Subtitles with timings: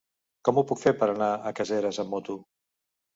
[0.47, 2.37] Com ho puc fer per anar a Caseres amb moto?